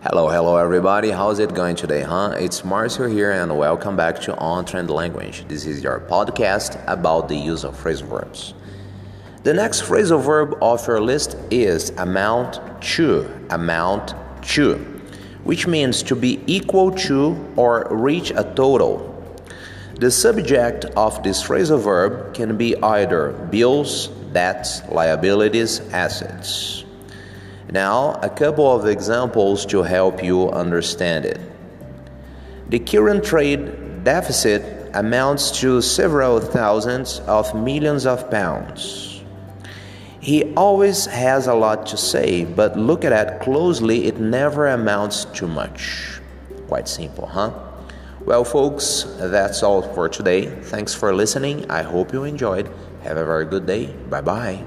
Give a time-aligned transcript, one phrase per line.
[0.00, 1.10] Hello, hello, everybody.
[1.10, 2.36] How's it going today, huh?
[2.38, 5.44] It's Marcio here, and welcome back to On Trend Language.
[5.48, 8.54] This is your podcast about the use of phrasal verbs.
[9.42, 12.60] The next phrasal verb of your list is amount
[12.94, 14.14] to, amount
[14.50, 14.76] to,
[15.42, 19.02] which means to be equal to or reach a total.
[19.98, 26.84] The subject of this phrasal verb can be either bills, debts, liabilities, assets.
[27.70, 31.40] Now, a couple of examples to help you understand it.
[32.68, 39.22] The current trade deficit amounts to several thousands of millions of pounds.
[40.20, 45.24] He always has a lot to say, but look at it closely, it never amounts
[45.36, 46.20] to much.
[46.66, 47.52] Quite simple, huh?
[48.24, 50.46] Well, folks, that's all for today.
[50.46, 51.70] Thanks for listening.
[51.70, 52.68] I hope you enjoyed.
[53.04, 53.86] Have a very good day.
[54.10, 54.64] Bye bye.